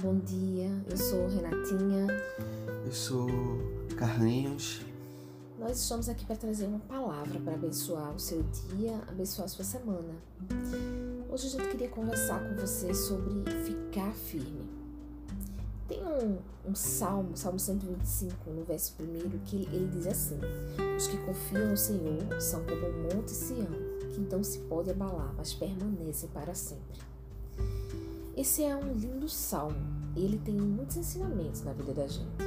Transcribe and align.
bom 0.00 0.18
dia. 0.20 0.70
Eu 0.88 0.96
sou 0.96 1.28
Renatinha. 1.28 2.06
Eu 2.86 2.92
sou 2.92 3.28
Carlinhos. 3.98 4.80
Nós 5.58 5.78
estamos 5.78 6.08
aqui 6.08 6.24
para 6.24 6.36
trazer 6.36 6.66
uma 6.66 6.78
palavra 6.78 7.38
para 7.38 7.52
abençoar 7.52 8.14
o 8.14 8.18
seu 8.18 8.42
dia, 8.42 8.98
abençoar 9.06 9.44
a 9.44 9.48
sua 9.48 9.64
semana. 9.64 10.14
Hoje 11.30 11.48
a 11.48 11.50
gente 11.50 11.68
queria 11.68 11.88
conversar 11.90 12.40
com 12.40 12.56
você 12.56 12.94
sobre 12.94 13.44
ficar 13.62 14.10
firme. 14.14 14.66
Tem 15.86 16.02
um, 16.02 16.38
um 16.70 16.74
salmo, 16.74 17.36
Salmo 17.36 17.58
125, 17.58 18.50
no 18.50 18.64
verso 18.64 18.94
1, 18.98 19.38
que 19.44 19.64
ele 19.70 19.90
diz 19.92 20.06
assim: 20.06 20.38
Os 20.96 21.08
que 21.08 21.18
confiam 21.18 21.68
no 21.68 21.76
Senhor 21.76 22.40
são 22.40 22.64
como 22.64 22.86
o 22.86 23.14
monte 23.14 23.32
Sião, 23.32 23.66
que 24.14 24.20
não 24.20 24.42
se 24.42 24.60
pode 24.60 24.90
abalar, 24.90 25.34
mas 25.36 25.52
permanecem 25.52 26.30
para 26.30 26.54
sempre. 26.54 27.09
Esse 28.40 28.64
é 28.64 28.74
um 28.74 28.94
lindo 28.94 29.28
salmo 29.28 29.76
ele 30.16 30.38
tem 30.38 30.54
muitos 30.54 30.96
ensinamentos 30.96 31.62
na 31.62 31.74
vida 31.74 31.92
da 31.92 32.06
gente. 32.06 32.42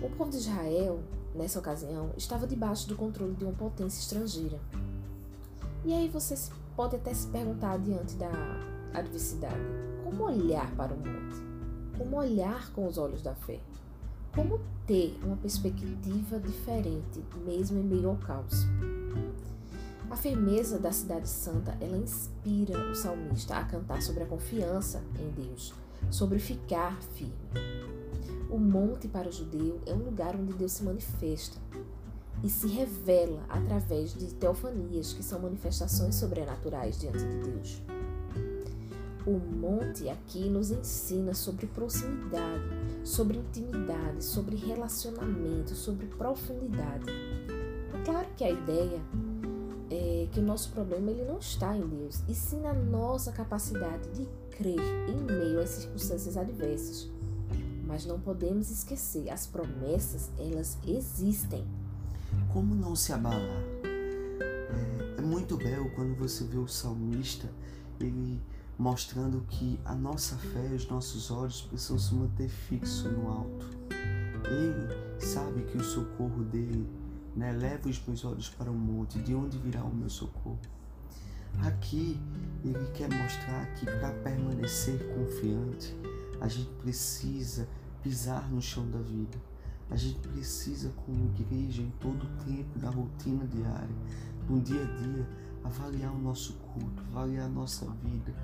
O 0.00 0.08
povo 0.16 0.30
de 0.30 0.38
Israel, 0.38 0.98
nessa 1.34 1.58
ocasião, 1.58 2.08
estava 2.16 2.46
debaixo 2.46 2.88
do 2.88 2.96
controle 2.96 3.34
de 3.34 3.44
uma 3.44 3.52
potência 3.52 4.00
estrangeira. 4.00 4.58
E 5.84 5.92
aí 5.92 6.08
você 6.08 6.34
pode 6.74 6.96
até 6.96 7.12
se 7.12 7.26
perguntar 7.26 7.78
diante 7.80 8.14
da 8.14 8.30
adversidade: 8.94 9.60
como 10.04 10.24
olhar 10.24 10.74
para 10.74 10.94
o 10.94 10.96
monte? 10.96 11.36
Como 11.98 12.16
olhar 12.16 12.72
com 12.72 12.86
os 12.86 12.96
olhos 12.96 13.20
da 13.20 13.34
fé? 13.34 13.60
Como 14.34 14.58
ter 14.86 15.18
uma 15.22 15.36
perspectiva 15.36 16.40
diferente, 16.40 17.22
mesmo 17.44 17.78
em 17.78 17.84
meio 17.84 18.08
ao 18.08 18.16
caos? 18.16 18.64
A 20.12 20.16
firmeza 20.16 20.78
da 20.78 20.92
cidade 20.92 21.26
santa, 21.26 21.74
ela 21.80 21.96
inspira 21.96 22.78
o 22.90 22.94
salmista 22.94 23.56
a 23.56 23.64
cantar 23.64 24.02
sobre 24.02 24.22
a 24.22 24.26
confiança 24.26 25.02
em 25.18 25.30
Deus, 25.30 25.72
sobre 26.10 26.38
ficar 26.38 27.00
firme. 27.14 27.32
O 28.50 28.58
monte 28.58 29.08
para 29.08 29.30
o 29.30 29.32
judeu 29.32 29.80
é 29.86 29.94
um 29.94 30.04
lugar 30.04 30.36
onde 30.36 30.52
Deus 30.52 30.72
se 30.72 30.84
manifesta 30.84 31.58
e 32.44 32.50
se 32.50 32.66
revela 32.66 33.42
através 33.48 34.12
de 34.12 34.34
teofanias, 34.34 35.14
que 35.14 35.22
são 35.22 35.40
manifestações 35.40 36.14
sobrenaturais 36.14 37.00
diante 37.00 37.24
de 37.24 37.50
Deus. 37.50 37.82
O 39.26 39.38
monte 39.38 40.10
aqui 40.10 40.50
nos 40.50 40.70
ensina 40.70 41.32
sobre 41.32 41.66
proximidade, 41.68 42.64
sobre 43.02 43.38
intimidade, 43.38 44.22
sobre 44.22 44.56
relacionamento, 44.56 45.74
sobre 45.74 46.04
profundidade. 46.04 47.06
É 47.94 48.04
claro 48.04 48.28
que 48.36 48.44
a 48.44 48.50
ideia 48.50 49.00
é, 50.02 50.26
que 50.32 50.40
o 50.40 50.42
nosso 50.42 50.70
problema 50.72 51.12
ele 51.12 51.22
não 51.22 51.38
está 51.38 51.76
em 51.76 51.86
Deus, 51.86 52.24
e 52.28 52.34
sim 52.34 52.60
na 52.60 52.72
nossa 52.72 53.30
capacidade 53.30 54.08
de 54.10 54.28
crer 54.56 54.80
em 55.08 55.22
meio 55.22 55.60
às 55.60 55.70
circunstâncias 55.70 56.36
adversas. 56.36 57.08
Mas 57.86 58.04
não 58.04 58.18
podemos 58.18 58.68
esquecer, 58.70 59.30
as 59.30 59.46
promessas, 59.46 60.30
elas 60.36 60.76
existem. 60.84 61.64
Como 62.52 62.74
não 62.74 62.96
se 62.96 63.12
abalar? 63.12 63.62
É, 63.84 65.20
é 65.20 65.22
muito 65.22 65.56
belo 65.56 65.88
quando 65.90 66.16
você 66.16 66.42
vê 66.44 66.58
o 66.58 66.66
salmista, 66.66 67.48
ele 68.00 68.42
mostrando 68.76 69.44
que 69.48 69.78
a 69.84 69.94
nossa 69.94 70.34
fé, 70.36 70.74
os 70.74 70.88
nossos 70.88 71.30
olhos 71.30 71.62
precisam 71.62 71.98
se 71.98 72.14
manter 72.14 72.48
fixos 72.48 73.04
no 73.04 73.28
alto. 73.28 73.70
Ele 74.44 75.20
sabe 75.20 75.62
que 75.62 75.76
o 75.76 75.84
socorro 75.84 76.42
dele 76.42 76.88
né? 77.34 77.52
Leva 77.52 77.88
os 77.88 78.00
meus 78.06 78.24
olhos 78.24 78.48
para 78.48 78.70
o 78.70 78.74
monte, 78.74 79.18
de 79.18 79.34
onde 79.34 79.58
virá 79.58 79.82
o 79.84 79.94
meu 79.94 80.08
socorro? 80.08 80.58
Aqui 81.60 82.18
ele 82.64 82.90
quer 82.92 83.08
mostrar 83.08 83.66
que 83.74 83.84
para 83.84 84.10
permanecer 84.10 84.98
confiante, 85.14 85.96
a 86.40 86.48
gente 86.48 86.70
precisa 86.80 87.68
pisar 88.02 88.50
no 88.50 88.60
chão 88.60 88.88
da 88.90 88.98
vida. 88.98 89.38
A 89.90 89.96
gente 89.96 90.18
precisa, 90.20 90.90
como 91.04 91.32
igreja, 91.38 91.82
em 91.82 91.90
todo 92.00 92.24
o 92.24 92.44
tempo, 92.44 92.78
na 92.80 92.88
rotina 92.90 93.46
diária, 93.46 93.94
no 94.48 94.60
dia 94.60 94.82
a 94.82 94.86
dia, 94.86 95.28
avaliar 95.62 96.12
o 96.12 96.18
nosso 96.18 96.54
culto, 96.54 97.02
avaliar 97.10 97.46
a 97.46 97.48
nossa 97.48 97.86
vida. 98.02 98.34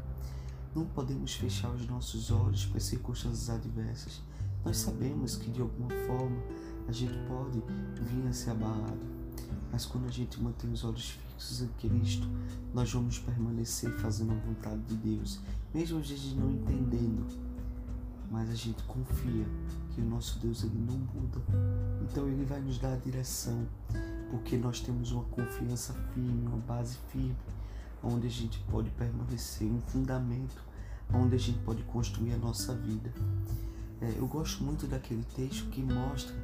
Não 0.75 0.85
podemos 0.85 1.35
fechar 1.35 1.71
os 1.71 1.87
nossos 1.89 2.31
olhos 2.31 2.67
para 2.67 2.77
as 2.77 2.85
circunstâncias 2.85 3.49
adversas. 3.49 4.21
Nós 4.65 4.77
sabemos 4.77 5.37
que 5.37 5.51
de 5.51 5.61
alguma 5.61 5.89
forma 6.07 6.37
a 6.89 6.93
gente 6.93 7.13
pode 7.29 7.63
vir 8.01 8.27
a 8.27 8.33
ser 8.33 8.51
abalado, 8.51 8.99
mas 9.71 9.85
quando 9.85 10.07
a 10.07 10.11
gente 10.11 10.43
mantém 10.43 10.73
os 10.73 10.85
olhos 10.85 11.11
fixos 11.11 11.61
em 11.61 11.69
Cristo, 11.79 12.27
nós 12.73 12.91
vamos 12.91 13.19
permanecer 13.19 13.91
fazendo 13.99 14.33
a 14.33 14.37
vontade 14.37 14.81
de 14.85 14.97
Deus, 14.97 15.39
mesmo 15.75 15.99
a 15.99 16.03
gente 16.03 16.35
não 16.35 16.51
entendendo, 16.51 17.27
mas 18.31 18.49
a 18.49 18.55
gente 18.55 18.83
confia 18.85 19.45
que 19.91 20.01
o 20.01 20.05
nosso 20.05 20.39
Deus 20.39 20.65
ele 20.65 20.79
não 20.79 20.97
muda, 20.97 21.43
então 22.03 22.27
ele 22.27 22.47
vai 22.47 22.61
nos 22.61 22.79
dar 22.79 22.95
a 22.95 22.97
direção, 22.97 23.69
porque 24.31 24.57
nós 24.57 24.81
temos 24.81 25.13
uma 25.13 25.25
confiança 25.25 25.93
firme, 26.15 26.47
uma 26.47 26.57
base 26.57 26.97
firme, 27.09 27.37
onde 28.03 28.27
a 28.27 28.31
gente 28.31 28.59
pode 28.71 28.89
permanecer, 28.91 29.71
um 29.71 29.81
fundamento 29.83 30.65
onde 31.13 31.35
a 31.35 31.39
gente 31.39 31.59
pode 31.61 31.83
construir 31.85 32.33
a 32.33 32.39
nossa 32.39 32.75
vida. 32.75 33.13
É, 34.01 34.15
eu 34.17 34.27
gosto 34.27 34.63
muito 34.63 34.87
daquele 34.87 35.25
texto 35.35 35.69
que 35.71 35.83
mostra 35.83 36.35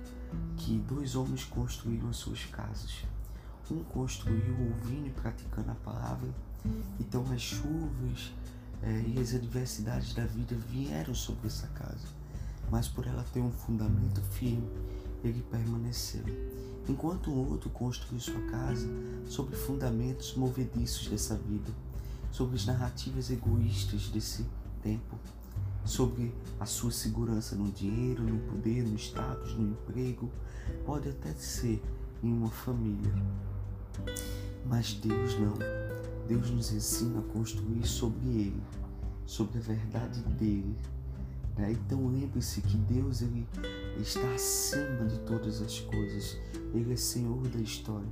que 0.56 0.78
dois 0.88 1.14
homens 1.14 1.44
construíram 1.44 2.08
as 2.08 2.16
suas 2.16 2.44
casas. 2.46 3.04
Um 3.70 3.82
construiu 3.84 4.56
ouvindo 4.60 5.06
e 5.06 5.10
praticando 5.10 5.70
a 5.70 5.74
palavra, 5.76 6.28
então 6.98 7.24
as 7.32 7.40
chuvas 7.40 8.32
é, 8.82 9.04
e 9.06 9.18
as 9.20 9.34
adversidades 9.34 10.12
da 10.12 10.26
vida 10.26 10.56
vieram 10.68 11.14
sobre 11.14 11.46
essa 11.46 11.66
casa, 11.68 12.06
mas 12.70 12.88
por 12.88 13.06
ela 13.06 13.24
ter 13.32 13.40
um 13.40 13.52
fundamento 13.52 14.20
firme, 14.20 14.68
ele 15.22 15.42
permaneceu. 15.50 16.24
Enquanto 16.86 17.30
o 17.30 17.50
outro 17.50 17.70
construiu 17.70 18.20
sua 18.20 18.40
casa 18.50 18.88
sobre 19.26 19.56
fundamentos 19.56 20.34
movediços 20.34 21.08
dessa 21.08 21.36
vida, 21.36 21.72
sobre 22.30 22.56
as 22.56 22.66
narrativas 22.66 23.30
egoístas 23.30 24.08
desse 24.08 24.44
tempo, 24.82 25.16
sobre 25.84 26.34
a 26.58 26.66
sua 26.66 26.90
segurança 26.90 27.54
no 27.54 27.70
dinheiro, 27.70 28.22
no 28.22 28.38
poder, 28.50 28.82
no 28.82 28.96
status, 28.96 29.54
no 29.54 29.72
emprego, 29.72 30.30
pode 30.84 31.08
até 31.08 31.32
ser 31.34 31.82
em 32.22 32.32
uma 32.32 32.50
família. 32.50 33.12
Mas 34.66 34.94
Deus 34.94 35.38
não. 35.38 35.54
Deus 36.26 36.50
nos 36.50 36.72
ensina 36.72 37.20
a 37.20 37.22
construir 37.22 37.86
sobre 37.86 38.26
Ele, 38.26 38.62
sobre 39.26 39.58
a 39.58 39.60
verdade 39.60 40.20
dele. 40.22 40.74
Né? 41.56 41.72
Então 41.72 42.08
lembre-se 42.08 42.62
que 42.62 42.76
Deus 42.78 43.20
ele 43.20 43.46
está 44.00 44.26
acima 44.34 45.06
de 45.06 45.18
todas 45.20 45.60
as 45.60 45.80
coisas. 45.80 46.38
Ele 46.72 46.94
é 46.94 46.96
Senhor 46.96 47.46
da 47.48 47.60
história, 47.60 48.08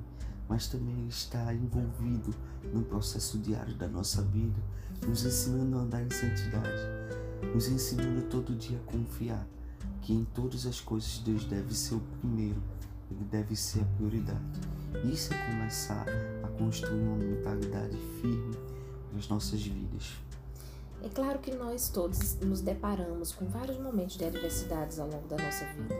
mas 0.46 0.68
também 0.68 0.94
ele 0.94 1.08
está 1.08 1.52
envolvido 1.54 2.34
no 2.72 2.82
processo 2.82 3.38
diário 3.38 3.74
da 3.76 3.88
nossa 3.88 4.22
vida, 4.22 4.60
nos 5.08 5.24
ensinando 5.24 5.78
a 5.78 5.80
andar 5.80 6.02
em 6.02 6.10
santidade 6.10 7.21
nos 7.54 7.68
ensinando 7.68 8.22
todo 8.28 8.54
dia 8.54 8.78
a 8.78 8.92
confiar 8.92 9.46
que 10.02 10.12
em 10.12 10.24
todas 10.24 10.66
as 10.66 10.80
coisas 10.80 11.18
Deus 11.18 11.44
deve 11.44 11.74
ser 11.74 11.94
o 11.94 12.00
primeiro, 12.20 12.60
Ele 13.10 13.24
deve 13.24 13.54
ser 13.54 13.80
a 13.80 13.84
prioridade. 13.96 14.40
Isso 15.04 15.32
é 15.32 15.46
começar 15.46 16.06
a 16.42 16.48
construir 16.58 17.00
uma 17.00 17.16
mentalidade 17.16 17.96
firme 18.20 18.56
nas 19.12 19.28
nossas 19.28 19.62
vidas. 19.62 20.12
É 21.04 21.08
claro 21.08 21.38
que 21.40 21.52
nós 21.54 21.88
todos 21.88 22.36
nos 22.40 22.60
deparamos 22.60 23.32
com 23.32 23.46
vários 23.46 23.78
momentos 23.78 24.16
de 24.16 24.24
adversidades 24.24 24.98
ao 25.00 25.08
longo 25.08 25.26
da 25.26 25.36
nossa 25.36 25.64
vida, 25.64 25.94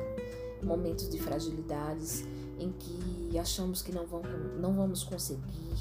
momentos 0.62 1.08
de 1.08 1.18
fragilidades 1.18 2.24
em 2.58 2.70
que 2.70 3.36
achamos 3.38 3.82
que 3.82 3.90
não 3.90 4.06
vamos, 4.06 4.60
não 4.60 4.74
vamos 4.74 5.02
conseguir, 5.02 5.74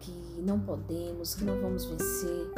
que 0.00 0.42
não 0.42 0.58
podemos, 0.58 1.34
que 1.34 1.44
não 1.44 1.60
vamos 1.60 1.84
vencer, 1.84 2.50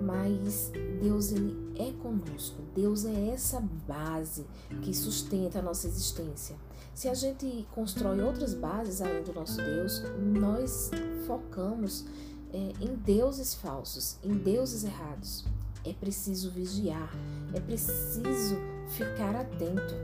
mas 0.00 0.70
Deus 1.00 1.32
ele 1.32 1.56
é 1.78 1.92
conosco. 2.02 2.62
Deus 2.74 3.04
é 3.04 3.28
essa 3.28 3.60
base 3.86 4.46
que 4.82 4.94
sustenta 4.94 5.58
a 5.58 5.62
nossa 5.62 5.86
existência. 5.86 6.56
Se 6.94 7.08
a 7.08 7.14
gente 7.14 7.66
constrói 7.74 8.22
outras 8.22 8.54
bases 8.54 9.02
além 9.02 9.22
do 9.22 9.32
nosso 9.34 9.58
Deus, 9.58 10.02
nós 10.18 10.90
focamos 11.26 12.06
é, 12.52 12.72
em 12.80 12.94
deuses 12.94 13.54
falsos, 13.54 14.18
em 14.22 14.32
deuses 14.32 14.84
errados. 14.84 15.44
É 15.84 15.92
preciso 15.92 16.50
vigiar, 16.50 17.10
é 17.54 17.60
preciso 17.60 18.56
ficar 18.88 19.36
atento. 19.36 19.94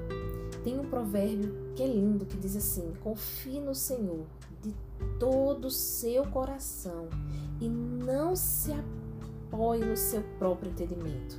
Tem 0.62 0.78
um 0.78 0.84
provérbio 0.84 1.72
que 1.74 1.82
é 1.82 1.86
lindo 1.86 2.26
que 2.26 2.36
diz 2.36 2.56
assim: 2.56 2.92
confie 3.02 3.58
no 3.58 3.74
Senhor 3.74 4.26
de 4.60 4.74
todo 5.18 5.66
o 5.66 5.70
seu 5.70 6.24
coração 6.26 7.08
e 7.60 7.68
não 7.68 8.36
se 8.36 8.72
apoie 9.52 9.84
no 9.84 9.96
seu 9.96 10.22
próprio 10.38 10.70
entendimento. 10.70 11.38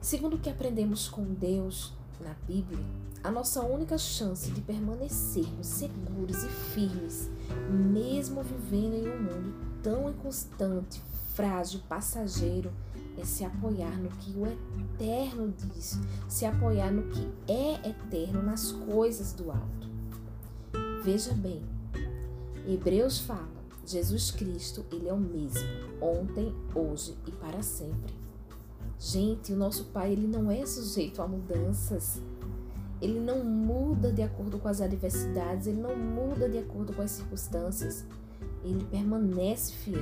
Segundo 0.00 0.34
o 0.34 0.38
que 0.38 0.50
aprendemos 0.50 1.08
com 1.08 1.22
Deus 1.22 1.92
na 2.20 2.34
Bíblia, 2.46 2.84
a 3.22 3.30
nossa 3.30 3.62
única 3.62 3.96
chance 3.96 4.50
de 4.50 4.60
permanecermos 4.60 5.68
seguros 5.68 6.42
e 6.42 6.48
firmes, 6.48 7.30
mesmo 7.70 8.42
vivendo 8.42 8.94
em 8.94 9.08
um 9.08 9.22
mundo 9.22 9.54
tão 9.80 10.10
inconstante, 10.10 11.00
frágil, 11.34 11.80
passageiro, 11.88 12.72
é 13.16 13.24
se 13.24 13.44
apoiar 13.44 13.96
no 13.98 14.08
que 14.08 14.32
o 14.36 14.46
eterno 14.46 15.54
diz, 15.56 16.00
se 16.28 16.44
apoiar 16.44 16.90
no 16.90 17.04
que 17.04 17.28
é 17.46 17.88
eterno, 17.88 18.42
nas 18.42 18.72
coisas 18.72 19.32
do 19.32 19.52
alto. 19.52 19.88
Veja 21.04 21.32
bem, 21.32 21.62
Hebreus 22.66 23.20
fala, 23.20 23.61
Jesus 23.92 24.30
Cristo, 24.30 24.86
ele 24.90 25.06
é 25.06 25.12
o 25.12 25.18
mesmo, 25.18 25.68
ontem, 26.00 26.50
hoje 26.74 27.14
e 27.26 27.30
para 27.30 27.60
sempre. 27.60 28.14
Gente, 28.98 29.52
o 29.52 29.56
nosso 29.56 29.84
Pai, 29.92 30.12
ele 30.12 30.26
não 30.26 30.50
é 30.50 30.64
sujeito 30.64 31.20
a 31.20 31.28
mudanças. 31.28 32.18
Ele 33.02 33.20
não 33.20 33.44
muda 33.44 34.10
de 34.10 34.22
acordo 34.22 34.58
com 34.58 34.66
as 34.66 34.80
adversidades, 34.80 35.66
ele 35.66 35.82
não 35.82 35.94
muda 35.94 36.48
de 36.48 36.56
acordo 36.56 36.94
com 36.94 37.02
as 37.02 37.10
circunstâncias. 37.10 38.06
Ele 38.64 38.82
permanece 38.86 39.74
fiel. 39.74 40.00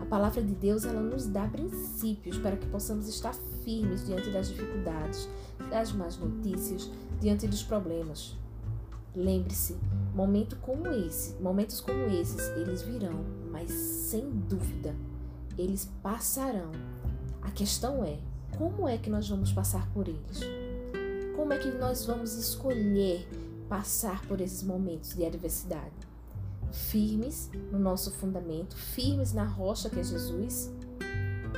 A 0.00 0.06
palavra 0.06 0.40
de 0.40 0.54
Deus, 0.54 0.84
ela 0.84 1.00
nos 1.00 1.26
dá 1.26 1.48
princípios 1.48 2.38
para 2.38 2.56
que 2.56 2.66
possamos 2.68 3.08
estar 3.08 3.34
firmes 3.64 4.06
diante 4.06 4.30
das 4.30 4.46
dificuldades, 4.46 5.28
das 5.70 5.92
más 5.92 6.16
notícias, 6.18 6.88
diante 7.20 7.48
dos 7.48 7.64
problemas. 7.64 8.36
Lembre-se, 9.14 9.76
momento 10.14 10.56
como 10.56 10.88
esse, 10.88 11.34
momentos 11.34 11.82
como 11.82 12.06
esses, 12.06 12.48
eles 12.56 12.80
virão, 12.80 13.24
mas 13.50 13.70
sem 13.70 14.30
dúvida, 14.30 14.96
eles 15.58 15.84
passarão. 16.02 16.72
A 17.42 17.50
questão 17.50 18.02
é, 18.02 18.18
como 18.56 18.88
é 18.88 18.96
que 18.96 19.10
nós 19.10 19.28
vamos 19.28 19.52
passar 19.52 19.86
por 19.92 20.08
eles? 20.08 20.40
Como 21.36 21.52
é 21.52 21.58
que 21.58 21.70
nós 21.72 22.06
vamos 22.06 22.34
escolher 22.34 23.28
passar 23.68 24.24
por 24.26 24.40
esses 24.40 24.62
momentos 24.62 25.14
de 25.14 25.26
adversidade? 25.26 25.92
Firmes 26.70 27.50
no 27.70 27.78
nosso 27.78 28.12
fundamento, 28.12 28.74
firmes 28.74 29.34
na 29.34 29.44
rocha 29.44 29.90
que 29.90 30.00
é 30.00 30.04
Jesus, 30.04 30.72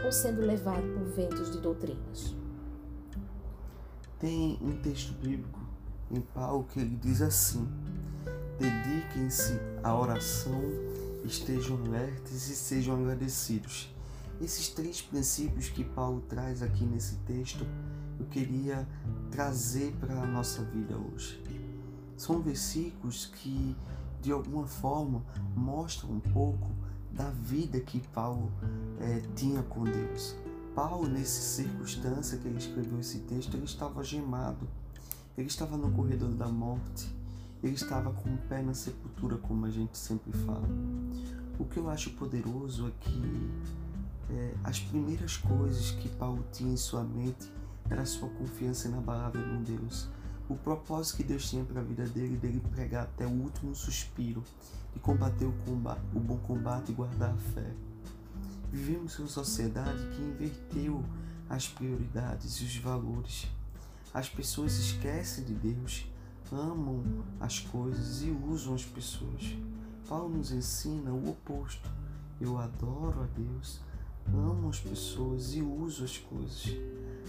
ou 0.04 0.10
sendo 0.10 0.40
levados 0.40 0.90
por 0.92 1.04
ventos 1.04 1.52
de 1.52 1.60
doutrinas? 1.60 2.34
Tem 4.18 4.58
um 4.60 4.72
texto 4.82 5.12
bíblico 5.20 5.63
em 6.10 6.20
Paulo 6.20 6.64
que 6.64 6.80
ele 6.80 6.96
diz 6.96 7.20
assim: 7.22 7.68
dediquem-se 8.58 9.58
à 9.82 9.94
oração, 9.94 10.62
estejam 11.24 11.78
alertas 11.84 12.48
e 12.48 12.56
sejam 12.56 13.00
agradecidos. 13.00 13.92
Esses 14.40 14.68
três 14.68 15.00
princípios 15.00 15.68
que 15.68 15.84
Paulo 15.84 16.20
traz 16.28 16.62
aqui 16.62 16.84
nesse 16.84 17.16
texto, 17.26 17.66
eu 18.18 18.26
queria 18.26 18.86
trazer 19.30 19.92
para 20.00 20.14
a 20.20 20.26
nossa 20.26 20.62
vida 20.64 20.96
hoje. 20.96 21.42
São 22.16 22.40
versículos 22.40 23.26
que, 23.26 23.76
de 24.20 24.32
alguma 24.32 24.66
forma, 24.66 25.24
mostram 25.54 26.12
um 26.12 26.20
pouco 26.20 26.70
da 27.12 27.30
vida 27.30 27.80
que 27.80 28.00
Paulo 28.08 28.50
é, 29.00 29.22
tinha 29.34 29.62
com 29.62 29.84
Deus. 29.84 30.36
Paulo, 30.74 31.08
nessa 31.08 31.40
circunstância 31.40 32.36
que 32.38 32.48
ele 32.48 32.58
escreveu 32.58 32.98
esse 32.98 33.20
texto, 33.20 33.56
ele 33.56 33.64
estava 33.64 34.02
gemado, 34.02 34.68
ele 35.36 35.48
estava 35.48 35.76
no 35.76 35.90
corredor 35.92 36.31
da 36.34 36.48
morte, 36.48 37.08
ele 37.62 37.75
estava 37.75 38.12
com 38.12 38.34
o 38.34 38.38
pé 38.48 38.62
na 38.62 38.75
sepultura, 38.75 39.36
como 39.38 39.66
a 39.66 39.70
gente 39.70 39.96
sempre 39.96 40.32
fala. 40.32 40.69
O 41.58 41.64
que 41.64 41.78
eu 41.78 41.88
acho 41.88 42.10
poderoso 42.10 42.88
é 42.88 42.92
que 43.00 43.50
é, 44.31 44.54
as 44.64 44.81
primeiras 44.81 45.36
coisas 45.36 45.92
que 45.92 46.08
Paulo 46.08 46.44
tinha 46.52 46.72
em 46.72 46.76
sua 46.76 47.02
mente 47.02 47.50
era 47.88 48.04
sua 48.04 48.28
confiança 48.28 48.88
inabalável 48.88 49.42
em 49.54 49.62
Deus. 49.62 50.08
O 50.48 50.54
propósito 50.54 51.16
que 51.19 51.25
Deus 51.25 51.48
tinha 51.48 51.64
para 51.64 51.80
a 51.80 51.84
vida 51.84 52.06
dele, 52.06 52.37
dele 52.37 52.60
pregar 52.72 53.04
até 53.04 53.26
o 53.26 53.30
último 53.30 53.75
suspiro 53.75 54.42
e 54.94 54.98
combater 54.98 55.46
o, 55.46 55.52
combate, 55.64 56.00
o 56.14 56.20
bom 56.20 56.37
combate 56.38 56.92
e 56.92 56.94
guardar 56.94 57.32
a 57.32 57.37
fé. 57.37 57.72
Vivemos 58.70 59.19
em 59.19 59.22
uma 59.22 59.28
sociedade 59.28 60.06
que 60.08 60.22
inverteu 60.22 61.02
as 61.48 61.69
prioridades 61.69 62.60
e 62.60 62.64
os 62.64 62.76
valores. 62.76 63.46
As 64.14 64.28
pessoas 64.28 64.78
esquecem 64.78 65.43
de 65.43 65.55
Deus, 65.55 66.06
amam 66.52 67.02
as 67.40 67.58
coisas 67.58 68.22
e 68.22 68.31
usam 68.31 68.76
as 68.76 68.84
pessoas. 68.84 69.58
Paulo 70.08 70.37
nos 70.37 70.52
ensina 70.52 71.12
o 71.12 71.31
oposto. 71.31 71.90
Eu 72.40 72.56
adoro 72.56 73.22
a 73.22 73.26
Deus, 73.26 73.81
amo 74.28 74.69
as 74.69 74.78
pessoas 74.78 75.56
e 75.56 75.62
uso 75.62 76.05
as 76.05 76.16
coisas. 76.16 76.76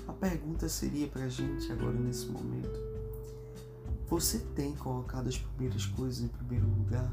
A 0.08 0.14
pergunta 0.14 0.70
seria 0.70 1.08
para 1.08 1.24
a 1.24 1.28
gente 1.28 1.72
agora 1.72 1.98
nesse 1.98 2.28
momento: 2.28 2.80
Você 4.08 4.38
tem 4.54 4.76
colocado 4.76 5.28
as 5.28 5.40
primeiras 5.40 5.88
coisas 5.88 6.22
em 6.22 6.28
primeiro 6.28 6.68
lugar? 6.68 7.12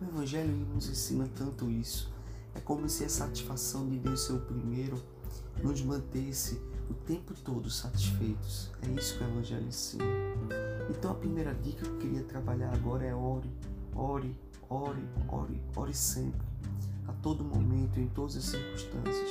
O 0.00 0.04
Evangelho 0.04 0.56
nos 0.72 0.88
ensina 0.88 1.28
tanto 1.36 1.70
isso. 1.70 2.10
É 2.54 2.60
como 2.60 2.88
se 2.88 3.04
a 3.04 3.10
satisfação 3.10 3.86
de 3.90 3.98
Deus 3.98 4.22
ser 4.22 4.32
o 4.32 4.40
primeiro 4.40 4.96
nos 5.62 5.82
mantesse 5.82 6.58
o 6.88 6.94
tempo 6.94 7.34
todo 7.34 7.70
satisfeitos. 7.70 8.70
É 8.82 8.88
isso 8.88 9.18
que 9.18 9.24
o 9.24 9.28
Evangelho 9.28 9.66
ensina. 9.66 10.04
Então 10.90 11.10
a 11.10 11.14
primeira 11.14 11.54
dica 11.54 11.84
que 11.84 11.90
eu 11.90 11.98
queria 11.98 12.22
trabalhar 12.24 12.72
agora 12.72 13.04
é 13.04 13.14
ore, 13.14 13.50
ore, 13.94 14.36
ore, 14.68 15.02
ore, 15.28 15.60
ore 15.76 15.94
sempre 15.94 16.46
a 17.06 17.12
todo 17.12 17.44
momento, 17.44 17.98
em 17.98 18.06
todas 18.08 18.36
as 18.36 18.44
circunstâncias. 18.44 19.30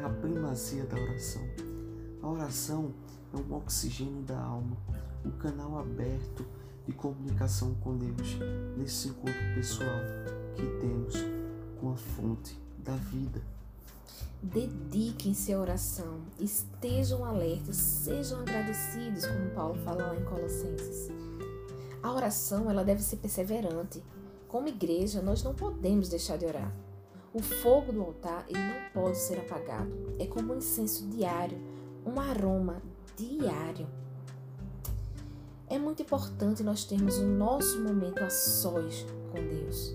É 0.00 0.04
a 0.04 0.08
primazia 0.08 0.84
da 0.84 0.96
oração. 0.96 1.42
A 2.22 2.28
oração 2.28 2.92
é 3.32 3.36
um 3.36 3.56
oxigênio 3.56 4.22
da 4.22 4.38
alma, 4.38 4.76
um 5.24 5.30
canal 5.30 5.78
aberto 5.78 6.44
de 6.86 6.92
comunicação 6.92 7.74
com 7.74 7.96
Deus 7.96 8.38
nesse 8.76 9.08
encontro 9.08 9.54
pessoal 9.54 10.00
que 10.56 10.66
temos 10.80 11.14
com 11.80 11.92
a 11.92 11.96
fonte 11.96 12.58
da 12.78 12.94
vida. 12.96 13.40
Dediquem-se 14.40 15.52
à 15.52 15.58
oração, 15.58 16.20
estejam 16.38 17.24
alertas, 17.24 17.76
sejam 17.76 18.40
agradecidos, 18.40 19.26
como 19.26 19.50
Paulo 19.50 19.74
fala 19.84 20.06
lá 20.06 20.16
em 20.16 20.24
Colossenses. 20.24 21.08
A 22.00 22.12
oração 22.12 22.70
ela 22.70 22.84
deve 22.84 23.02
ser 23.02 23.16
perseverante. 23.16 24.02
Como 24.46 24.68
igreja, 24.68 25.20
nós 25.20 25.42
não 25.42 25.54
podemos 25.54 26.08
deixar 26.08 26.38
de 26.38 26.46
orar. 26.46 26.72
O 27.34 27.42
fogo 27.42 27.92
do 27.92 28.00
altar 28.00 28.46
ele 28.48 28.60
não 28.60 28.90
pode 29.02 29.18
ser 29.18 29.38
apagado. 29.40 29.90
É 30.20 30.26
como 30.26 30.54
um 30.54 30.58
incenso 30.58 31.06
diário, 31.08 31.58
um 32.06 32.20
aroma 32.20 32.80
diário. 33.16 33.88
É 35.66 35.78
muito 35.78 36.00
importante 36.00 36.62
nós 36.62 36.84
termos 36.84 37.18
o 37.18 37.26
nosso 37.26 37.80
momento 37.80 38.22
a 38.22 38.30
sós 38.30 39.04
com 39.32 39.46
Deus. 39.46 39.94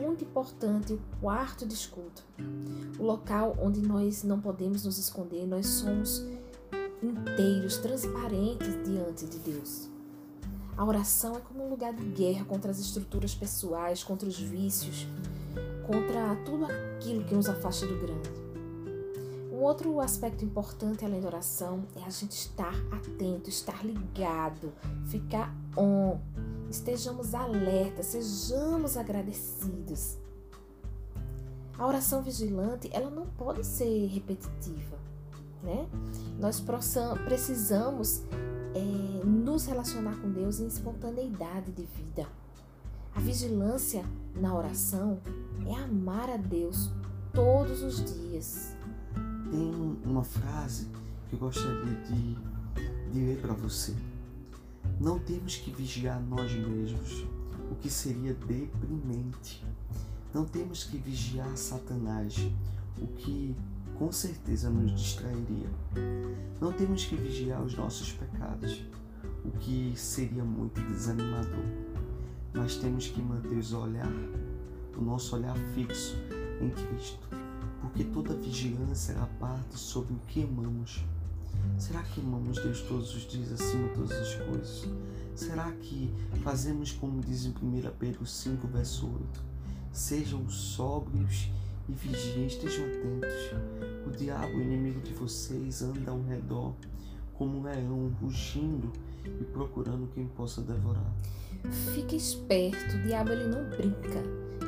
Muito 0.00 0.24
importante 0.24 0.92
o 0.92 1.00
quarto 1.20 1.66
de 1.66 1.74
escuta, 1.74 2.22
o 2.98 3.02
local 3.02 3.56
onde 3.60 3.80
nós 3.80 4.22
não 4.22 4.40
podemos 4.40 4.84
nos 4.84 4.98
esconder, 4.98 5.46
nós 5.46 5.66
somos 5.66 6.24
inteiros, 7.02 7.78
transparentes 7.78 8.74
diante 8.84 9.26
de 9.26 9.38
Deus. 9.38 9.88
A 10.76 10.84
oração 10.84 11.36
é 11.36 11.40
como 11.40 11.64
um 11.64 11.70
lugar 11.70 11.94
de 11.94 12.04
guerra 12.04 12.44
contra 12.44 12.70
as 12.70 12.80
estruturas 12.80 13.34
pessoais, 13.34 14.02
contra 14.02 14.28
os 14.28 14.38
vícios, 14.38 15.06
contra 15.86 16.34
tudo 16.44 16.64
aquilo 16.64 17.24
que 17.24 17.34
nos 17.34 17.48
afasta 17.48 17.86
do 17.86 17.96
grande. 17.96 18.30
Um 19.52 19.62
outro 19.62 20.00
aspecto 20.00 20.44
importante 20.44 21.04
além 21.04 21.20
da 21.20 21.28
oração 21.28 21.84
é 21.94 22.02
a 22.02 22.10
gente 22.10 22.32
estar 22.32 22.74
atento, 22.90 23.48
estar 23.48 23.86
ligado, 23.86 24.72
ficar 25.06 25.54
on. 25.76 26.18
Estejamos 26.74 27.36
alertas, 27.36 28.06
sejamos 28.06 28.96
agradecidos. 28.96 30.18
A 31.78 31.86
oração 31.86 32.20
vigilante, 32.20 32.90
ela 32.92 33.08
não 33.08 33.26
pode 33.26 33.64
ser 33.64 34.08
repetitiva, 34.08 34.98
né? 35.62 35.88
Nós 36.36 36.60
precisamos 37.24 38.24
é, 38.74 39.24
nos 39.24 39.66
relacionar 39.66 40.16
com 40.16 40.28
Deus 40.32 40.58
em 40.58 40.66
espontaneidade 40.66 41.70
de 41.70 41.84
vida. 41.84 42.26
A 43.14 43.20
vigilância 43.20 44.04
na 44.34 44.52
oração 44.52 45.20
é 45.68 45.76
amar 45.76 46.28
a 46.28 46.36
Deus 46.36 46.90
todos 47.32 47.84
os 47.84 48.04
dias. 48.04 48.76
Tem 49.48 49.98
uma 50.04 50.24
frase 50.24 50.88
que 51.28 51.36
eu 51.36 51.38
gostaria 51.38 51.94
de, 52.02 52.34
de 53.12 53.20
ler 53.20 53.40
para 53.40 53.54
você. 53.54 53.94
Não 55.04 55.20
temos 55.20 55.56
que 55.56 55.70
vigiar 55.70 56.20
nós 56.20 56.50
mesmos, 56.50 57.24
o 57.70 57.76
que 57.76 57.90
seria 57.90 58.34
deprimente. 58.34 59.64
Não 60.32 60.44
temos 60.44 60.82
que 60.82 60.96
vigiar 60.96 61.56
Satanás, 61.56 62.34
o 63.00 63.06
que 63.06 63.54
com 63.98 64.10
certeza 64.10 64.68
nos 64.68 64.92
distrairia. 64.92 65.68
Não 66.60 66.72
temos 66.72 67.04
que 67.04 67.14
vigiar 67.14 67.62
os 67.62 67.76
nossos 67.76 68.10
pecados, 68.12 68.82
o 69.44 69.50
que 69.52 69.92
seria 69.94 70.42
muito 70.42 70.80
desanimador 70.80 71.84
mas 72.54 72.76
temos 72.76 73.08
que 73.08 73.20
manter 73.20 73.62
o 73.74 73.78
olhar, 73.80 74.12
o 74.96 75.02
nosso 75.02 75.34
olhar 75.34 75.56
fixo 75.74 76.16
em 76.60 76.70
Cristo, 76.70 77.28
porque 77.80 78.04
toda 78.04 78.32
vigilância 78.34 79.12
ela 79.12 79.28
parte 79.40 79.76
sobre 79.76 80.14
o 80.14 80.18
que 80.28 80.44
amamos. 80.44 81.04
Será 81.78 82.02
que 82.02 82.20
amamos 82.20 82.58
Deus 82.62 82.82
todos 82.82 83.14
os 83.14 83.22
dias 83.22 83.52
acima 83.52 83.88
de 83.88 83.94
todas 83.94 84.12
as 84.12 84.34
coisas? 84.36 84.88
Será 85.34 85.70
que 85.72 86.12
fazemos 86.42 86.92
como 86.92 87.20
diz 87.20 87.44
em 87.44 87.50
1 87.50 87.54
Pedro 87.98 88.24
5, 88.24 88.66
verso 88.68 89.06
8? 89.06 89.44
Sejam 89.92 90.48
sóbrios 90.48 91.50
e 91.88 91.92
vigiem, 91.92 92.46
estejam 92.46 92.84
atentos. 92.86 94.06
O 94.06 94.10
diabo, 94.10 94.60
inimigo 94.60 95.00
de 95.00 95.12
vocês, 95.12 95.82
anda 95.82 96.10
ao 96.10 96.22
redor 96.22 96.74
como 97.34 97.58
um 97.58 97.62
leão, 97.62 98.12
rugindo 98.20 98.92
e 99.24 99.44
procurando 99.44 100.08
quem 100.14 100.26
possa 100.26 100.62
devorar. 100.62 101.12
Fique 101.94 102.16
esperto, 102.16 102.96
o 102.96 103.02
diabo 103.02 103.30
ele 103.30 103.48
não 103.48 103.68
brinca. 103.70 104.22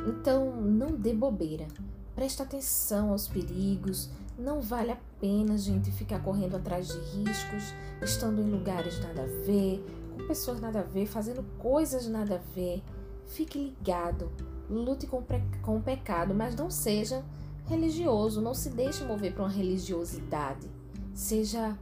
Então 0.07 0.61
não 0.61 0.91
dê 0.91 1.13
bobeira. 1.13 1.67
Preste 2.15 2.41
atenção 2.41 3.11
aos 3.11 3.27
perigos. 3.27 4.09
Não 4.37 4.61
vale 4.61 4.91
a 4.91 4.97
pena, 5.19 5.57
gente, 5.57 5.91
ficar 5.91 6.21
correndo 6.21 6.57
atrás 6.57 6.89
de 6.89 6.99
riscos, 6.99 7.73
estando 8.03 8.39
em 8.39 8.51
lugares 8.51 8.99
nada 8.99 9.23
a 9.23 9.45
ver, 9.45 9.83
com 10.15 10.27
pessoas 10.27 10.61
nada 10.61 10.81
a 10.81 10.83
ver, 10.83 11.07
fazendo 11.07 11.43
coisas 11.57 12.07
nada 12.07 12.35
a 12.35 12.53
ver. 12.53 12.83
Fique 13.25 13.57
ligado. 13.57 14.31
Lute 14.69 15.07
com, 15.07 15.23
com 15.63 15.77
o 15.77 15.81
pecado, 15.81 16.35
mas 16.35 16.55
não 16.55 16.69
seja 16.69 17.23
religioso. 17.65 18.39
Não 18.39 18.53
se 18.53 18.69
deixe 18.69 19.03
mover 19.03 19.33
para 19.33 19.43
uma 19.43 19.51
religiosidade. 19.51 20.69
Seja 21.15 21.75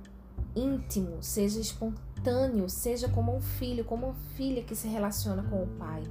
íntimo, 0.56 1.18
seja 1.22 1.60
espontâneo, 1.60 2.70
seja 2.70 3.10
como 3.10 3.36
um 3.36 3.42
filho, 3.42 3.84
como 3.84 4.08
uma 4.08 4.16
filha 4.36 4.64
que 4.64 4.76
se 4.76 4.88
relaciona 4.88 5.44
com 5.44 5.62
o 5.62 5.68
pai. 5.68 6.04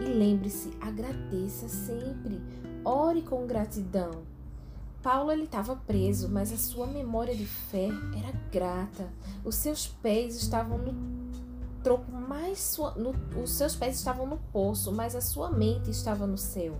E 0.00 0.04
lembre-se, 0.04 0.70
agradeça 0.80 1.68
sempre. 1.68 2.40
Ore 2.84 3.22
com 3.22 3.46
gratidão. 3.46 4.31
Paulo 5.02 5.32
ele 5.32 5.44
estava 5.44 5.74
preso, 5.74 6.28
mas 6.28 6.52
a 6.52 6.56
sua 6.56 6.86
memória 6.86 7.34
de 7.34 7.46
fé 7.46 7.88
era 8.16 8.32
grata. 8.52 9.08
Os 9.44 9.56
seus 9.56 9.86
pés 9.86 10.36
estavam 10.36 10.78
no 10.78 11.32
troco 11.82 12.12
mais 12.12 12.78
no, 12.96 13.12
os 13.42 13.50
seus 13.50 13.74
pés 13.74 13.96
estavam 13.96 14.24
no 14.26 14.38
poço, 14.52 14.92
mas 14.92 15.16
a 15.16 15.20
sua 15.20 15.50
mente 15.50 15.90
estava 15.90 16.26
no 16.26 16.38
céu. 16.38 16.76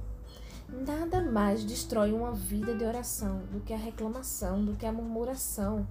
Nada 0.69 1.21
mais 1.21 1.64
destrói 1.64 2.12
uma 2.12 2.33
vida 2.33 2.75
de 2.75 2.85
oração 2.85 3.43
do 3.50 3.61
que 3.61 3.75
a 3.75 3.76
reclamação, 3.76 4.64
do 4.64 4.75
que 4.75 4.87
a 4.87 4.93
murmuração. 4.93 5.87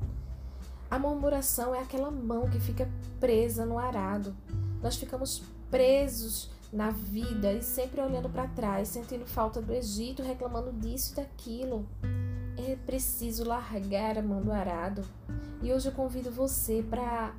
A 0.89 0.97
murmuração 0.97 1.75
é 1.75 1.79
aquela 1.79 2.09
mão 2.09 2.49
que 2.49 2.59
fica 2.59 2.89
presa 3.19 3.65
no 3.65 3.77
arado. 3.77 4.35
Nós 4.81 4.95
ficamos 4.95 5.43
presos 5.69 6.49
na 6.71 6.89
vida 6.89 7.51
e 7.53 7.61
sempre 7.61 8.01
olhando 8.01 8.29
para 8.29 8.47
trás, 8.47 8.87
sentindo 8.87 9.25
falta 9.25 9.61
do 9.61 9.73
Egito, 9.73 10.23
reclamando 10.23 10.71
disso 10.71 11.13
e 11.13 11.15
daquilo. 11.17 11.85
É 12.67 12.75
preciso 12.75 13.43
largar 13.43 14.19
a 14.19 14.21
mão 14.21 14.41
do 14.41 14.51
arado. 14.51 15.03
E 15.63 15.73
hoje 15.73 15.87
eu 15.87 15.91
convido 15.91 16.29
você 16.29 16.85
para 16.87 17.33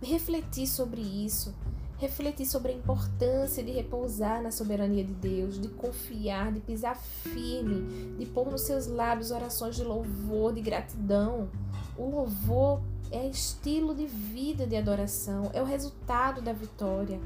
refletir 0.00 0.68
sobre 0.68 1.00
isso, 1.00 1.52
refletir 1.98 2.46
sobre 2.46 2.72
a 2.72 2.74
importância 2.74 3.62
de 3.62 3.72
repousar 3.72 4.40
na 4.40 4.52
soberania 4.52 5.04
de 5.04 5.12
Deus, 5.12 5.60
de 5.60 5.68
confiar, 5.68 6.52
de 6.52 6.60
pisar 6.60 6.96
firme, 6.96 8.16
de 8.18 8.26
pôr 8.26 8.50
nos 8.50 8.62
seus 8.62 8.86
lábios 8.86 9.32
orações 9.32 9.74
de 9.74 9.82
louvor, 9.82 10.52
de 10.52 10.60
gratidão. 10.60 11.48
O 11.96 12.08
louvor 12.08 12.80
é 13.10 13.28
estilo 13.28 13.94
de 13.94 14.06
vida 14.06 14.64
de 14.64 14.76
adoração, 14.76 15.50
é 15.52 15.60
o 15.60 15.64
resultado 15.64 16.40
da 16.40 16.52
vitória. 16.52 17.20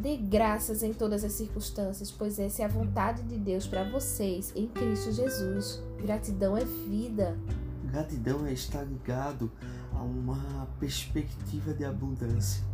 Dê 0.00 0.16
graças 0.16 0.82
em 0.82 0.94
todas 0.94 1.22
as 1.24 1.32
circunstâncias, 1.32 2.10
pois 2.10 2.38
essa 2.38 2.62
é 2.62 2.64
a 2.64 2.68
vontade 2.68 3.22
de 3.24 3.36
Deus 3.36 3.66
para 3.66 3.84
vocês 3.84 4.50
em 4.56 4.66
Cristo 4.66 5.12
Jesus. 5.12 5.82
Gratidão 6.00 6.56
é 6.56 6.64
vida. 6.64 7.38
Gratidão 7.84 8.46
é 8.46 8.52
estar 8.54 8.82
ligado 8.82 9.52
a 9.92 10.02
uma 10.02 10.66
perspectiva 10.78 11.74
de 11.74 11.84
abundância. 11.84 12.64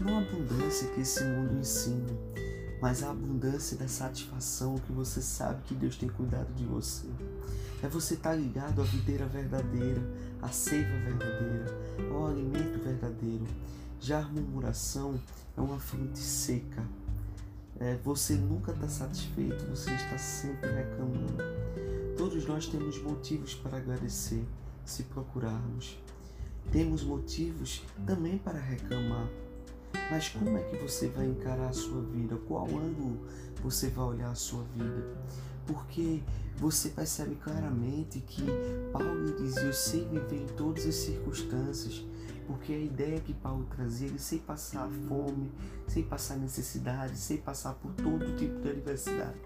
Não 0.00 0.18
a 0.18 0.20
abundância 0.20 0.88
que 0.90 1.00
esse 1.00 1.24
mundo 1.24 1.58
ensina, 1.58 2.16
mas 2.80 3.02
a 3.02 3.10
abundância 3.10 3.76
da 3.76 3.88
satisfação 3.88 4.76
que 4.78 4.92
você 4.92 5.20
sabe 5.20 5.64
que 5.64 5.74
Deus 5.74 5.96
tem 5.96 6.08
cuidado 6.08 6.54
de 6.54 6.64
você. 6.64 7.08
É 7.82 7.88
você 7.88 8.14
estar 8.14 8.36
ligado 8.36 8.80
à 8.80 8.84
videira 8.84 9.26
verdadeira, 9.26 10.00
à 10.40 10.48
seiva 10.48 10.96
verdadeira, 11.04 11.76
ao 12.12 12.28
alimento 12.28 12.78
verdadeiro. 12.84 13.46
Já 14.00 14.20
a 14.20 14.28
murmuração 14.28 15.20
é 15.56 15.60
uma 15.60 15.78
fonte 15.78 16.18
seca. 16.18 16.84
É, 17.80 17.96
você 18.04 18.34
nunca 18.34 18.72
está 18.72 18.88
satisfeito, 18.88 19.64
você 19.66 19.92
está 19.92 20.18
sempre 20.18 20.70
reclamando. 20.70 21.42
Todos 22.16 22.46
nós 22.46 22.66
temos 22.66 23.00
motivos 23.00 23.54
para 23.54 23.78
agradecer 23.78 24.44
se 24.84 25.04
procurarmos. 25.04 25.96
Temos 26.72 27.02
motivos 27.02 27.82
também 28.06 28.38
para 28.38 28.58
reclamar. 28.58 29.28
Mas 30.10 30.28
como 30.28 30.56
é 30.56 30.62
que 30.62 30.76
você 30.76 31.08
vai 31.08 31.26
encarar 31.26 31.68
a 31.68 31.72
sua 31.72 32.02
vida? 32.02 32.36
Qual 32.48 32.66
ângulo 32.66 33.26
você 33.62 33.88
vai 33.88 34.04
olhar 34.06 34.30
a 34.30 34.34
sua 34.34 34.64
vida? 34.74 35.06
porque 35.68 36.22
você 36.56 36.88
percebe 36.88 37.36
claramente 37.36 38.20
que 38.20 38.42
Paulo 38.90 39.36
dizia: 39.36 39.64
Eu 39.64 39.72
sei 39.72 40.04
viver 40.06 40.42
em 40.42 40.46
todas 40.56 40.86
as 40.86 40.94
circunstâncias, 40.94 42.04
porque 42.48 42.72
a 42.72 42.78
ideia 42.78 43.20
que 43.20 43.34
Paulo 43.34 43.66
trazia, 43.76 44.08
ele 44.08 44.18
sei 44.18 44.38
passar 44.38 44.88
fome, 45.06 45.52
sei 45.86 46.02
passar 46.02 46.36
necessidade, 46.36 47.16
sei 47.18 47.36
passar 47.36 47.74
por 47.74 47.92
todo 47.92 48.34
tipo 48.36 48.58
de 48.62 48.70
adversidade, 48.70 49.38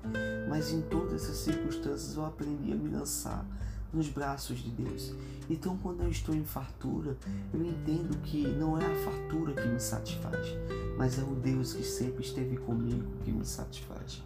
mas 0.49 0.73
em 0.73 0.81
todas 0.83 1.25
essas 1.25 1.39
circunstâncias 1.39 2.17
eu 2.17 2.25
aprendi 2.25 2.73
a 2.73 2.77
me 2.77 2.89
lançar 2.89 3.45
nos 3.93 4.09
braços 4.09 4.61
de 4.61 4.71
Deus. 4.71 5.13
Então, 5.51 5.77
quando 5.79 6.03
eu 6.03 6.09
estou 6.09 6.33
em 6.33 6.45
fartura, 6.45 7.19
eu 7.53 7.63
entendo 7.65 8.17
que 8.23 8.47
não 8.47 8.79
é 8.79 8.87
a 8.87 8.95
fartura 8.95 9.53
que 9.53 9.69
me 9.69 9.81
satisfaz, 9.81 10.47
mas 10.97 11.19
é 11.19 11.23
o 11.25 11.35
Deus 11.35 11.75
que 11.75 11.83
sempre 11.83 12.23
esteve 12.23 12.57
comigo 12.57 13.11
que 13.25 13.33
me 13.33 13.45
satisfaz. 13.45 14.23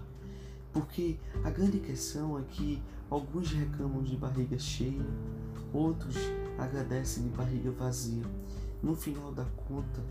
Porque 0.70 1.16
a 1.42 1.48
grande 1.48 1.78
questão 1.78 2.38
é 2.38 2.42
que 2.42 2.82
alguns 3.08 3.50
reclamam 3.52 4.02
de 4.02 4.14
barriga 4.16 4.58
cheia, 4.58 5.06
outros 5.72 6.16
agradecem 6.58 7.24
de 7.24 7.30
barriga 7.30 7.70
vazia. 7.70 8.22
No 8.82 8.94
final 8.94 9.32
da 9.32 9.44
conta, 9.44 10.02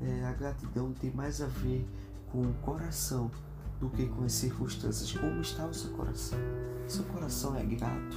é, 0.00 0.24
a 0.24 0.32
gratidão 0.32 0.92
tem 0.92 1.10
mais 1.10 1.40
a 1.40 1.46
ver 1.46 1.86
com 2.30 2.42
o 2.42 2.54
coração 2.54 3.30
do 3.80 3.88
que 3.90 4.06
com 4.06 4.24
as 4.24 4.32
circunstâncias. 4.32 5.12
Como 5.12 5.40
está 5.40 5.66
o 5.66 5.74
seu 5.74 5.90
coração? 5.90 6.38
Seu 6.86 7.04
coração 7.04 7.56
é 7.56 7.64
grato? 7.64 8.16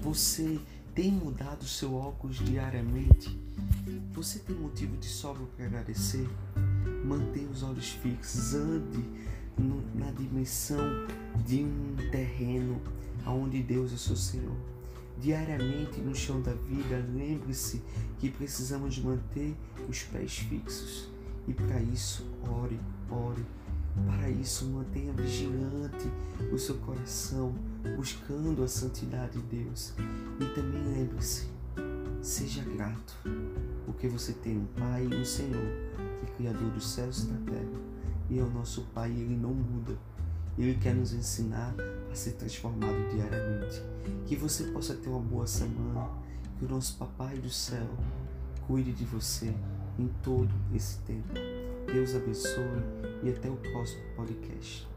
Você 0.00 0.60
tem 0.94 1.10
mudado 1.12 1.64
seu 1.64 1.94
óculos 1.94 2.36
diariamente? 2.36 3.38
Você 4.12 4.38
tem 4.38 4.56
motivo 4.56 4.96
de 4.96 5.06
sobra 5.06 5.44
para 5.56 5.66
agradecer? 5.66 6.28
Mantenha 7.04 7.48
os 7.50 7.62
olhos 7.62 7.90
fixos, 7.90 8.54
ande 8.54 9.04
na 9.94 10.10
dimensão 10.10 11.06
de 11.44 11.64
um 11.64 11.96
terreno 12.10 12.80
onde 13.26 13.62
Deus 13.62 13.92
é 13.92 13.96
seu 13.96 14.16
Senhor. 14.16 14.56
Diariamente 15.18 16.00
no 16.00 16.14
chão 16.14 16.40
da 16.40 16.52
vida, 16.52 17.04
lembre-se 17.14 17.82
que 18.18 18.30
precisamos 18.30 18.98
manter 18.98 19.56
os 19.88 20.02
pés 20.02 20.38
fixos. 20.38 21.08
E 21.48 21.54
para 21.54 21.80
isso, 21.80 22.26
ore, 22.42 22.78
ore. 23.10 23.44
Para 24.06 24.28
isso, 24.28 24.66
mantenha 24.66 25.12
vigilante 25.14 26.10
o 26.52 26.58
seu 26.58 26.74
coração, 26.76 27.54
buscando 27.96 28.62
a 28.62 28.68
santidade 28.68 29.40
de 29.40 29.62
Deus. 29.62 29.94
E 30.38 30.44
também 30.54 30.82
lembre-se, 30.84 31.48
seja 32.20 32.62
grato, 32.62 33.16
porque 33.86 34.06
você 34.06 34.34
tem 34.34 34.58
um 34.58 34.66
Pai 34.78 35.08
e 35.10 35.14
um 35.14 35.24
Senhor, 35.24 35.66
que 36.20 36.26
é 36.26 36.34
Criador 36.36 36.70
dos 36.72 36.86
céus 36.86 37.24
e 37.24 37.26
da 37.28 37.52
terra 37.52 37.96
e 38.28 38.38
é 38.38 38.42
o 38.42 38.50
nosso 38.50 38.82
Pai, 38.94 39.10
ele 39.10 39.36
não 39.36 39.54
muda. 39.54 39.96
Ele 40.58 40.74
quer 40.74 40.94
nos 40.94 41.12
ensinar 41.12 41.74
a 42.10 42.14
ser 42.14 42.32
transformado 42.32 43.08
diariamente. 43.10 43.82
Que 44.26 44.36
você 44.36 44.64
possa 44.64 44.94
ter 44.94 45.08
uma 45.08 45.20
boa 45.20 45.46
semana. 45.46 46.08
Que 46.58 46.64
o 46.64 46.68
nosso 46.68 46.96
Papai 46.96 47.36
do 47.36 47.50
céu 47.50 47.86
cuide 48.66 48.92
de 48.92 49.04
você 49.04 49.52
em 49.98 50.08
todo 50.22 50.52
esse 50.74 50.98
tempo. 51.00 51.34
Deus 51.86 52.14
abençoe 52.14 52.82
e 53.22 53.30
até 53.30 53.48
o 53.48 53.56
próximo 53.56 54.02
podcast. 54.16 54.88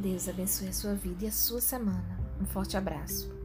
Deus 0.00 0.28
abençoe 0.28 0.68
a 0.68 0.72
sua 0.72 0.94
vida 0.94 1.24
e 1.24 1.28
a 1.28 1.32
sua 1.32 1.60
semana. 1.60 2.18
Um 2.40 2.46
forte 2.46 2.76
abraço. 2.76 3.37